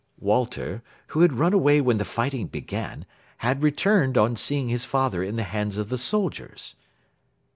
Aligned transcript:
Walter, 0.17 0.81
who 1.09 1.19
had 1.19 1.31
run 1.33 1.53
away 1.53 1.79
when 1.79 1.99
the 1.99 2.05
fighting 2.05 2.47
began, 2.47 3.05
had 3.37 3.61
returned 3.61 4.17
on 4.17 4.35
seeing 4.35 4.67
his 4.67 4.83
father 4.83 5.21
in 5.21 5.35
the 5.35 5.43
hands 5.43 5.77
of 5.77 5.89
the 5.89 5.97
soldiers. 5.99 6.73